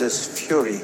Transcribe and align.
this 0.00 0.26
fury. 0.26 0.80